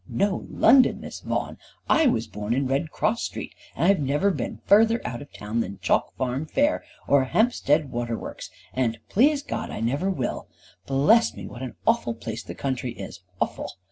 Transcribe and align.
"Know 0.09 0.47
London, 0.49 0.99
Miss 0.99 1.19
Vaughan! 1.19 1.59
I 1.87 2.07
was 2.07 2.25
born 2.25 2.55
in 2.55 2.65
Red 2.65 2.89
Cross 2.89 3.21
Street, 3.21 3.53
and 3.75 3.85
I've 3.85 3.99
never 3.99 4.31
been 4.31 4.59
further 4.65 4.99
out 5.05 5.21
of 5.21 5.31
town 5.31 5.59
than 5.59 5.77
Chalk 5.79 6.15
Farm 6.17 6.47
fair, 6.47 6.83
or 7.07 7.25
Hampstead 7.25 7.91
Waterworks, 7.91 8.49
and, 8.73 8.97
please 9.09 9.43
God, 9.43 9.69
I 9.69 9.79
never 9.79 10.09
will. 10.09 10.47
Bless 10.87 11.35
me, 11.37 11.45
what 11.45 11.61
an 11.61 11.75
awful 11.85 12.15
place 12.15 12.41
the 12.41 12.55
country 12.55 12.93
is, 12.93 13.21
awful! 13.39 13.73